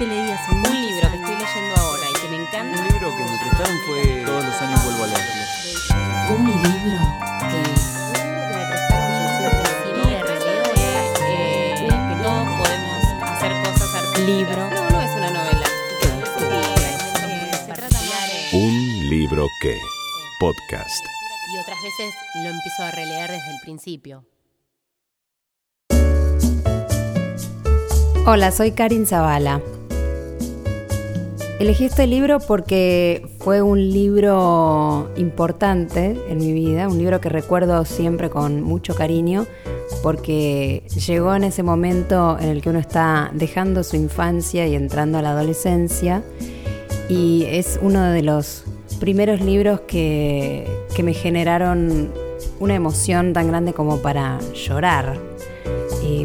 [0.00, 0.40] que leías?
[0.48, 2.80] Un libro que estoy leyendo ahora y que me encanta.
[2.80, 5.42] Un libro que me prestaron fue Todos los años vuelvo a leerlo.
[6.36, 7.00] Un libro
[7.50, 7.60] que
[8.56, 9.12] me prestaron
[10.08, 14.26] de releo es que todos podemos hacer cosas artísticas.
[14.26, 14.70] Libro.
[14.70, 15.66] No, no es una novela.
[15.98, 16.08] Sí,
[17.52, 18.56] se trata más de...
[18.56, 19.78] Un libro que.
[20.40, 21.04] Podcast.
[21.52, 24.24] y otras veces lo empiezo a releer desde el principio.
[28.24, 29.60] Hola, soy Karin Zavala.
[31.60, 37.84] Elegí este libro porque fue un libro importante en mi vida, un libro que recuerdo
[37.84, 39.44] siempre con mucho cariño,
[40.02, 45.18] porque llegó en ese momento en el que uno está dejando su infancia y entrando
[45.18, 46.22] a la adolescencia,
[47.10, 48.64] y es uno de los
[48.98, 50.66] primeros libros que,
[50.96, 52.10] que me generaron
[52.58, 55.18] una emoción tan grande como para llorar.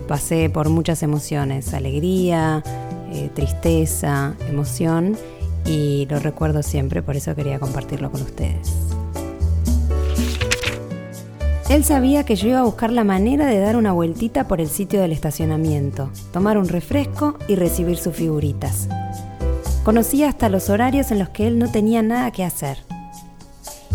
[0.07, 2.63] Pasé por muchas emociones, alegría,
[3.15, 5.17] eh, tristeza, emoción,
[5.65, 8.71] y lo recuerdo siempre, por eso quería compartirlo con ustedes.
[11.69, 14.67] Él sabía que yo iba a buscar la manera de dar una vueltita por el
[14.67, 18.87] sitio del estacionamiento, tomar un refresco y recibir sus figuritas.
[19.83, 22.77] Conocía hasta los horarios en los que él no tenía nada que hacer.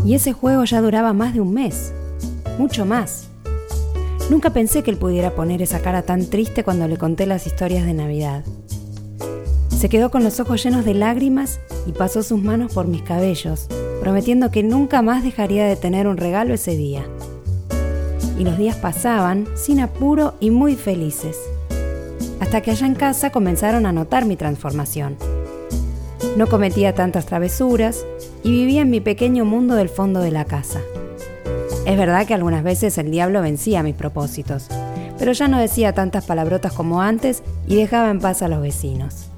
[0.04, 1.92] Y ese juego ya duraba más de un mes,
[2.58, 3.28] mucho más.
[4.30, 7.86] Nunca pensé que él pudiera poner esa cara tan triste cuando le conté las historias
[7.86, 8.44] de Navidad.
[9.80, 13.66] Se quedó con los ojos llenos de lágrimas y pasó sus manos por mis cabellos,
[14.02, 17.02] prometiendo que nunca más dejaría de tener un regalo ese día.
[18.38, 21.38] Y los días pasaban sin apuro y muy felices,
[22.40, 25.16] hasta que allá en casa comenzaron a notar mi transformación.
[26.36, 28.04] No cometía tantas travesuras
[28.44, 30.82] y vivía en mi pequeño mundo del fondo de la casa.
[31.86, 34.66] Es verdad que algunas veces el diablo vencía mis propósitos,
[35.18, 39.29] pero ya no decía tantas palabrotas como antes y dejaba en paz a los vecinos.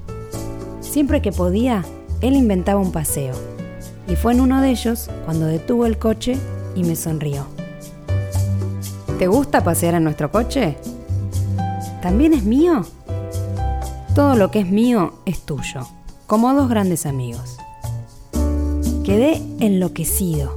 [0.93, 1.83] Siempre que podía,
[2.21, 3.33] él inventaba un paseo,
[4.07, 6.37] y fue en uno de ellos cuando detuvo el coche
[6.75, 7.47] y me sonrió.
[9.17, 10.77] ¿Te gusta pasear en nuestro coche?
[12.03, 12.85] ¿También es mío?
[14.13, 15.87] Todo lo que es mío es tuyo,
[16.27, 17.57] como dos grandes amigos.
[19.03, 20.55] Quedé enloquecido.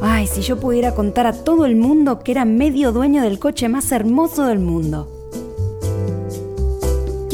[0.00, 3.68] Ay, si yo pudiera contar a todo el mundo que era medio dueño del coche
[3.68, 5.11] más hermoso del mundo.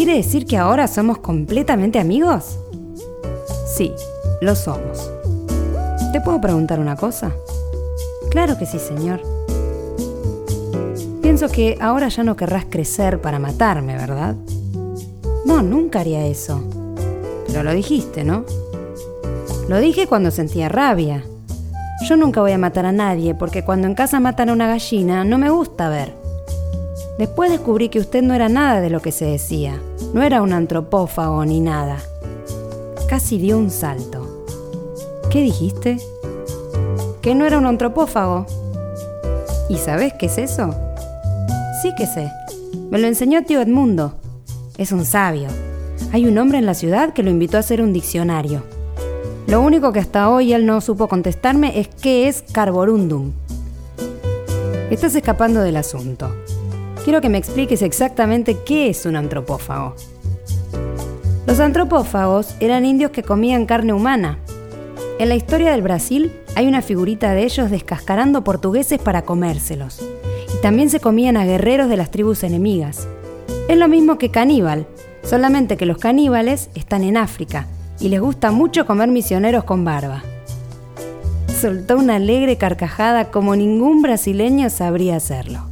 [0.09, 2.59] ¿Quiere decir que ahora somos completamente amigos?
[3.67, 3.93] Sí,
[4.41, 5.11] lo somos.
[6.15, 7.33] ¿Te puedo preguntar una cosa?
[8.31, 9.21] Claro que sí, señor.
[11.21, 14.35] Pienso que ahora ya no querrás crecer para matarme, ¿verdad?
[15.45, 16.65] No, nunca haría eso.
[17.47, 18.47] Pero lo dijiste, ¿no?
[19.69, 21.23] Lo dije cuando sentía rabia.
[22.09, 25.23] Yo nunca voy a matar a nadie porque cuando en casa matan a una gallina
[25.25, 26.28] no me gusta ver.
[27.19, 29.83] Después descubrí que usted no era nada de lo que se decía.
[30.15, 31.99] No era un antropófago ni nada.
[33.09, 34.47] Casi dio un salto.
[35.29, 35.99] ¿Qué dijiste?
[37.21, 38.47] Que no era un antropófago.
[39.69, 40.73] ¿Y sabes qué es eso?
[41.83, 42.31] Sí que sé.
[42.91, 44.15] Me lo enseñó tío Edmundo.
[44.77, 45.49] Es un sabio.
[46.13, 48.63] Hay un hombre en la ciudad que lo invitó a hacer un diccionario.
[49.49, 53.33] Lo único que hasta hoy él no supo contestarme es qué es carborundum.
[54.91, 56.31] Estás escapando del asunto.
[57.05, 59.95] Quiero que me expliques exactamente qué es un antropófago.
[61.47, 64.39] Los antropófagos eran indios que comían carne humana.
[65.19, 70.01] En la historia del Brasil hay una figurita de ellos descascarando portugueses para comérselos.
[70.55, 73.09] Y también se comían a guerreros de las tribus enemigas.
[73.69, 74.87] Es lo mismo que caníbal,
[75.23, 77.67] solamente que los caníbales están en África
[78.01, 80.23] y les gusta mucho comer misioneros con barba.
[81.61, 85.68] Soltó una alegre carcajada como ningún brasileño sabría hacerlo.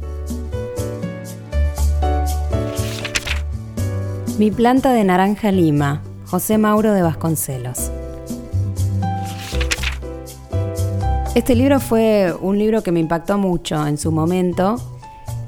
[4.37, 7.91] Mi planta de naranja lima, José Mauro de Vasconcelos.
[11.33, 14.75] Este libro fue un libro que me impactó mucho en su momento.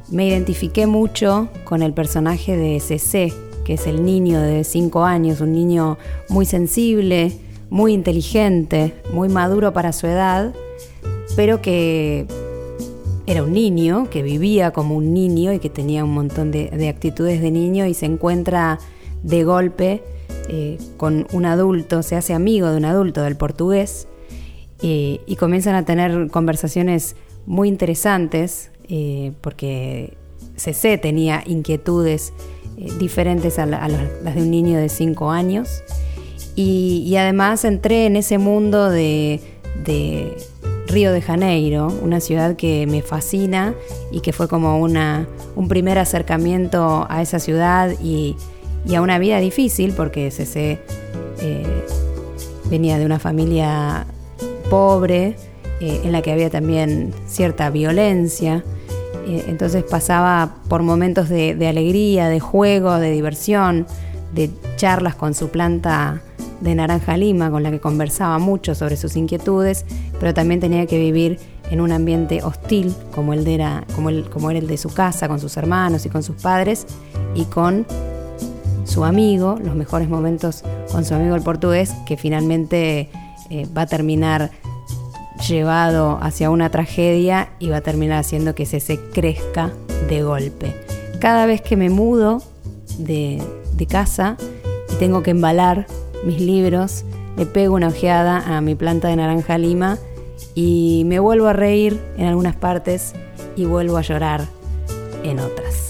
[0.09, 3.31] Me identifiqué mucho con el personaje de CC,
[3.63, 7.37] que es el niño de 5 años, un niño muy sensible,
[7.69, 10.51] muy inteligente, muy maduro para su edad,
[11.35, 12.25] pero que
[13.29, 16.89] era un niño, que vivía como un niño y que tenía un montón de, de
[16.89, 18.79] actitudes de niño y se encuentra
[19.21, 20.01] de golpe
[20.47, 24.07] eh, con un adulto, se hace amigo de un adulto del portugués
[24.81, 27.15] eh, y comienzan a tener conversaciones
[27.45, 30.17] muy interesantes eh, porque
[30.55, 32.33] CC tenía inquietudes
[32.97, 35.83] diferentes a, la, a, las de un niño de 5 años.
[36.55, 39.39] Y, además entré en ese mundo de
[40.89, 43.75] Río de Janeiro, una ciudad que me fascina
[44.11, 48.35] y que fue como una, un primer acercamiento a esa ciudad y,
[48.95, 50.79] a una vida difícil, porque CC
[51.41, 51.85] eh,
[52.71, 54.07] venía de una familia
[54.69, 55.35] pobre,
[55.79, 58.63] eh, en la que había también cierta violencia.
[59.27, 63.85] Eh, entonces pasaba por momentos de, alegría, de juego, de diversión,
[64.33, 66.21] de charlas con su planta
[66.61, 69.85] de naranja lima, con la que conversaba mucho sobre sus inquietudes,
[70.19, 71.39] pero también tenía que vivir
[71.71, 74.89] en un ambiente hostil como, el de era, como, el, como era el de su
[74.89, 76.85] casa, con sus hermanos y con sus padres,
[77.35, 77.85] y con
[78.85, 83.09] su amigo, los mejores momentos con su amigo el portugués, que finalmente
[83.49, 84.51] eh, va a terminar
[85.47, 89.71] llevado hacia una tragedia y va a terminar haciendo que se, se crezca
[90.09, 90.75] de golpe.
[91.19, 92.41] Cada vez que me mudo
[92.97, 93.41] de,
[93.73, 94.37] de casa
[94.91, 95.87] y tengo que embalar
[96.23, 97.05] mis libros,
[97.37, 99.97] le pego una ojeada a mi planta de naranja lima
[100.55, 103.13] y me vuelvo a reír en algunas partes
[103.55, 104.45] y vuelvo a llorar
[105.23, 105.87] en otras.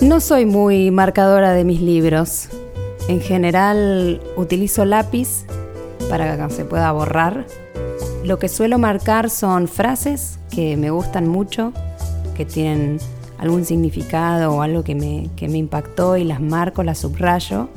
[0.00, 2.48] No soy muy marcadora de mis libros.
[3.08, 5.44] En general utilizo lápiz
[6.08, 7.44] para que se pueda borrar.
[8.24, 11.72] Lo que suelo marcar son frases que me gustan mucho,
[12.36, 12.98] que tienen
[13.38, 17.68] algún significado o algo que me, que me impactó y las marco, las subrayo.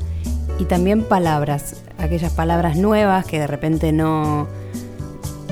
[0.58, 4.46] Y también palabras, aquellas palabras nuevas que de repente no,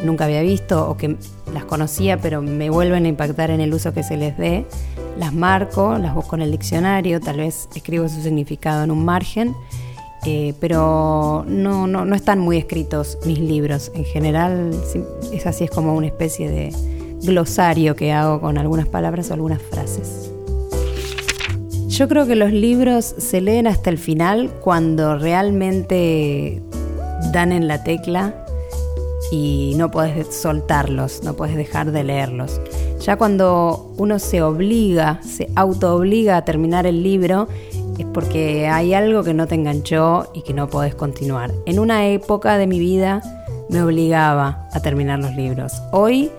[0.04, 1.16] nunca había visto o que
[1.52, 4.66] las conocía pero me vuelven a impactar en el uso que se les dé,
[5.18, 9.54] las marco, las busco en el diccionario, tal vez escribo su significado en un margen,
[10.24, 13.90] eh, pero no, no, no, están muy escritos mis libros.
[13.94, 14.70] En general
[15.32, 16.72] es así, es como una especie de
[17.22, 20.31] glosario que hago con algunas palabras o algunas frases.
[22.02, 26.60] Yo creo que los libros se leen hasta el final cuando realmente
[27.32, 28.44] dan en la tecla
[29.30, 32.60] y no puedes soltarlos, no puedes dejar de leerlos.
[33.02, 37.46] Ya cuando uno se obliga, se auto-obliga a terminar el libro,
[37.96, 41.52] es porque hay algo que no te enganchó y que no podés continuar.
[41.66, 43.22] En una época de mi vida
[43.68, 45.80] me obligaba a terminar los libros.
[45.92, 46.32] Hoy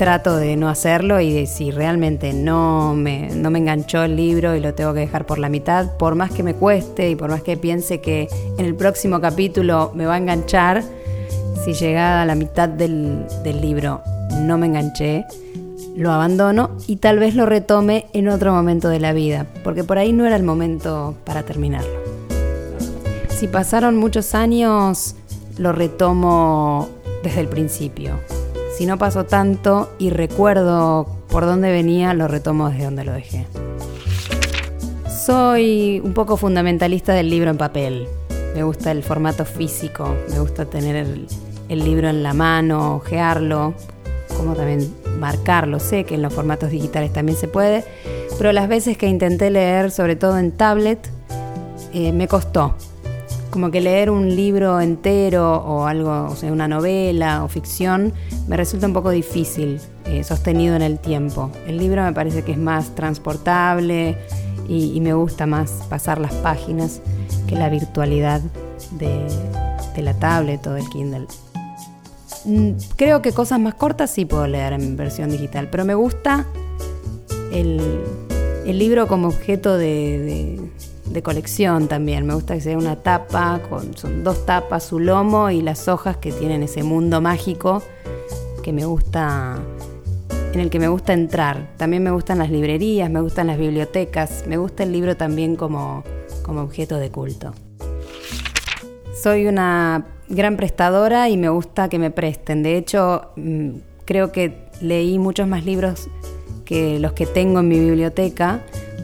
[0.00, 4.60] trato de no hacerlo y si realmente no me, no me enganchó el libro y
[4.60, 7.42] lo tengo que dejar por la mitad, por más que me cueste y por más
[7.42, 8.26] que piense que
[8.56, 10.82] en el próximo capítulo me va a enganchar,
[11.62, 14.00] si llegada a la mitad del, del libro
[14.38, 15.26] no me enganché,
[15.94, 19.98] lo abandono y tal vez lo retome en otro momento de la vida, porque por
[19.98, 22.00] ahí no era el momento para terminarlo.
[23.28, 25.14] Si pasaron muchos años,
[25.58, 26.88] lo retomo
[27.22, 28.14] desde el principio.
[28.80, 33.44] Si no pasó tanto y recuerdo por dónde venía, lo retomo desde donde lo dejé.
[35.06, 38.08] Soy un poco fundamentalista del libro en papel.
[38.54, 43.74] Me gusta el formato físico, me gusta tener el, libro en la mano, ojearlo,
[44.34, 45.78] como también marcarlo.
[45.78, 47.84] Sé que en los formatos digitales también se puede,
[48.38, 51.06] pero las veces que intenté leer, sobre todo en tablet,
[51.92, 52.76] eh, me costó
[53.50, 58.12] como que leer un libro entero o algo, o sea, una novela o ficción,
[58.46, 61.50] me resulta un poco difícil, eh, sostenido en el tiempo.
[61.66, 64.16] El libro me parece que es más transportable
[64.68, 67.00] y, me gusta más pasar las páginas
[67.48, 68.40] que la virtualidad
[68.92, 69.26] de,
[70.00, 71.26] la tablet o del Kindle.
[72.46, 76.46] Mm, creo que cosas más cortas sí puedo leer en versión digital, pero me gusta
[77.52, 77.80] el,
[78.64, 80.69] libro como objeto de
[81.10, 82.26] de colección también.
[82.26, 86.16] Me gusta que sea una tapa, con, son dos tapas, su lomo y las hojas
[86.16, 87.82] que tienen ese mundo mágico
[88.62, 89.58] que me gusta,
[90.52, 91.70] en el que me gusta entrar.
[91.76, 96.04] También me gustan las librerías, me gustan las bibliotecas, me gusta el libro también como,
[96.42, 97.52] como objeto de culto.
[99.20, 102.62] Soy una gran prestadora y me gusta que me presten.
[102.62, 103.70] De hecho, mm,
[104.04, 106.08] creo que leí muchos más libros
[106.64, 108.60] que los que tengo en mi biblioteca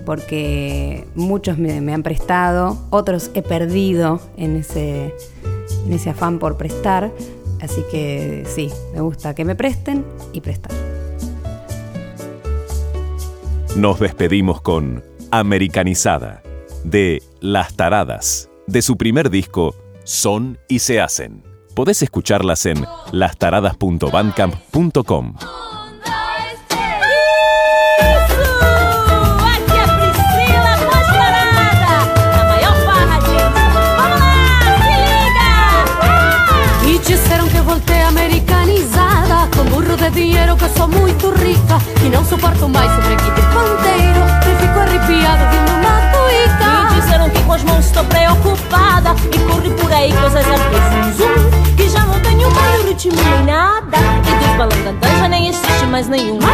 [0.07, 5.15] porque muchos me, han prestado, otros he perdido en ese,
[5.85, 7.13] en ese afán por prestar,
[7.61, 10.73] así que sí, me gusta que me presten y prestar.
[13.77, 16.43] Nos despedimos con Americanizada,
[16.85, 21.43] de Las Taradas, de su primer disco Son y se hacen.
[21.75, 25.35] Podés escucharlas en lastaradas.bandcamp.com.
[40.11, 44.21] de dinheiro que eu sou muito rica E não suporto mais sobre equipe ponteiro.
[44.43, 46.95] E fico arrepiada vindo na tuica.
[46.95, 50.57] Me disseram que com as mãos estou preocupada E corri por aí coisas a
[51.13, 53.97] zum Que já não tenho mais ritmo nem nada.
[53.97, 56.46] E dos balangandãs já nem existe mais nenhum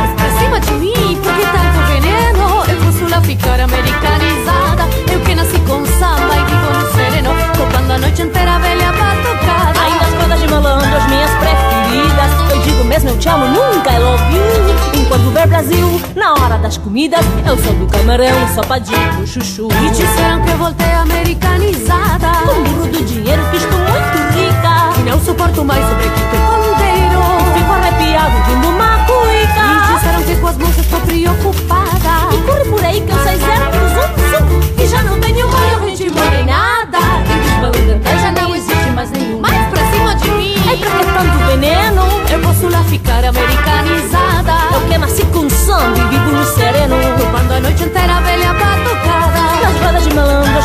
[13.33, 15.01] amo, nunca love you.
[15.01, 19.69] Enquanto ver Brasil, na hora das comidas, eu sou do camarão, sopadinho, chuchu.
[19.85, 22.33] E disseram que eu voltei americanizada.
[22.45, 25.01] Com burro do dinheiro que estou muito rica.
[25.01, 27.23] E não suporto mais sobrequito ponteiro.
[27.55, 29.65] Fico arrepiado vindo uma cuica.
[29.65, 32.35] E disseram que com as moças estou preocupada.
[32.35, 34.82] E corre por aí que eu sei zero zum zum.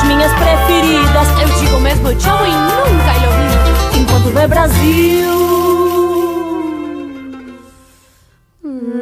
[0.08, 1.28] Minhas preferidas.
[1.42, 4.00] Eu digo mesmo tchau e nunca eu ouvi.
[4.00, 5.28] Enquanto vê Brasil.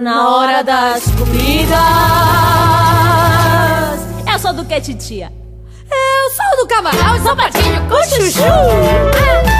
[0.01, 1.79] Na hora das comidas.
[4.31, 5.31] Eu sou do que, titia?
[5.89, 9.54] Eu sou do camarão e sapatinho com chuchu.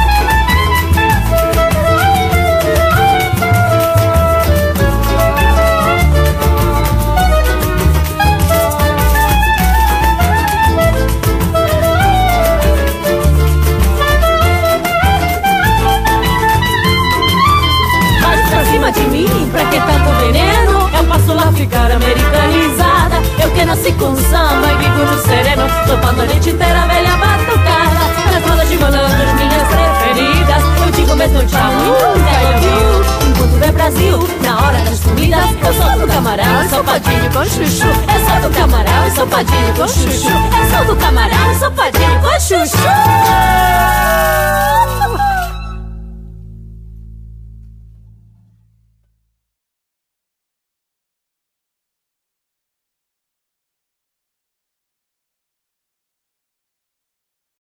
[35.35, 35.65] Das comidas.
[35.65, 37.87] Eu sou do camarão, sopadinho com chuchu.
[37.87, 40.29] Eu sou do camarão, sopadinho com chuchu.
[40.29, 42.85] Eu sou do camarão, sopadinho com chuchu.